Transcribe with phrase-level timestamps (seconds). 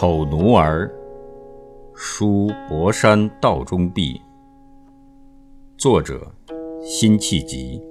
[0.00, 0.86] 丑奴儿·
[1.92, 4.14] 书博山道中壁》
[5.76, 6.20] 作者：
[6.80, 7.82] 辛弃疾。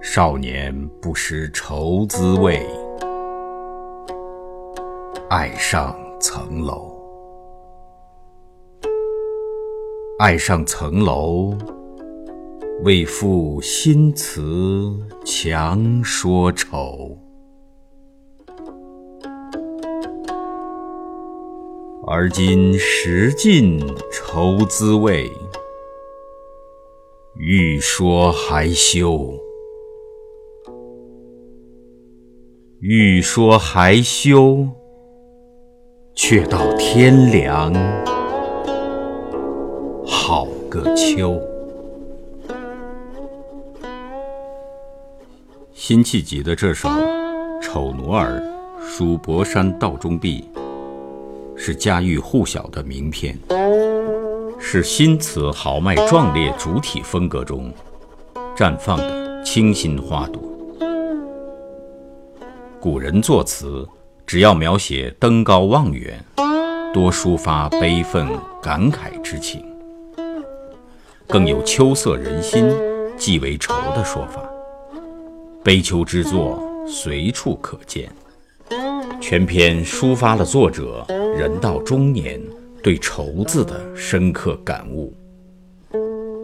[0.00, 2.66] 少年不识愁滋味，
[5.28, 6.90] 爱上层楼。
[10.18, 11.52] 爱上层楼。
[12.84, 17.18] 为赋新词强说愁，
[22.06, 23.80] 而今识尽
[24.12, 25.28] 愁滋味，
[27.36, 29.36] 欲说还休，
[32.78, 34.68] 欲说还休，
[36.14, 37.74] 却道天凉
[40.06, 41.36] 好个秋。
[45.88, 46.86] 辛弃疾的这首
[47.62, 48.42] 《丑奴儿·
[48.86, 50.46] 书博山道中壁》
[51.58, 53.34] 是家喻户晓的名篇，
[54.60, 57.72] 是新词豪迈壮烈主体风格中
[58.54, 60.42] 绽放的清新花朵。
[62.78, 63.88] 古人作词，
[64.26, 66.22] 只要描写登高望远，
[66.92, 68.28] 多抒发悲愤
[68.60, 69.64] 感慨之情，
[71.26, 72.70] 更有秋色人心，
[73.16, 74.42] 寄为愁的说法。
[75.64, 78.10] 悲秋之作随处可见，
[79.20, 81.04] 全篇抒发了作者
[81.36, 82.40] 人到中年
[82.82, 85.12] 对愁字的深刻感悟，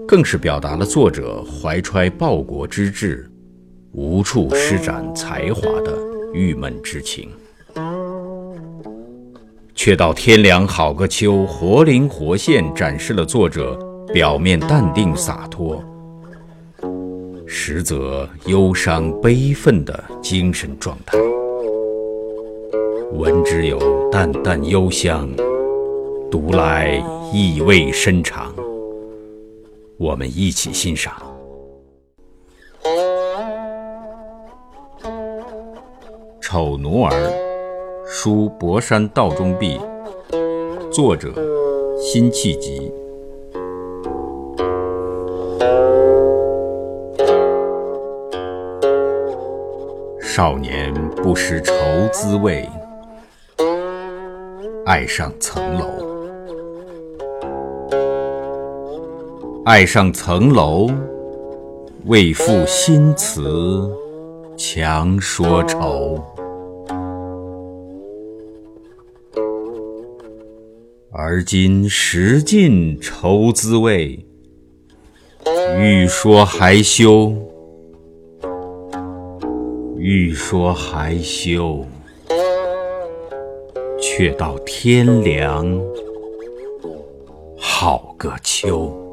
[0.06, 3.30] 更是表达了作者怀揣报国之志、
[3.92, 5.96] 无处施展才华的
[6.34, 7.31] 郁闷之情。
[9.75, 13.78] 却道天凉好个秋，活灵活现展示了作者
[14.12, 15.82] 表面淡定洒脱。
[17.56, 21.16] 实则忧伤悲愤的精神状态，
[23.12, 23.78] 闻之有
[24.10, 25.31] 淡淡幽香，
[26.28, 27.00] 读来
[27.32, 28.53] 意味深长。
[29.97, 31.14] 我们一起欣赏
[36.43, 37.12] 《丑奴儿·
[38.04, 39.78] 书博山道中壁》，
[40.91, 41.32] 作者
[42.00, 42.93] 辛弃疾。
[50.37, 51.72] 少年不识愁
[52.12, 52.69] 滋味，
[54.84, 55.87] 爱上层楼。
[59.65, 60.91] 爱上层楼，
[62.06, 63.89] 为赋新词
[64.56, 66.21] 强说愁。
[71.12, 74.27] 而今识尽愁滋味，
[75.78, 77.33] 欲说还休。
[80.06, 81.82] 欲说还休，
[83.98, 85.81] 却道天凉
[87.56, 89.03] 好个秋。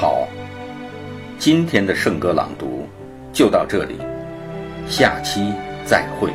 [0.00, 0.26] 好，
[1.38, 2.88] 今天的圣歌朗读
[3.34, 3.98] 就到这里，
[4.88, 5.52] 下期
[5.84, 6.30] 再会。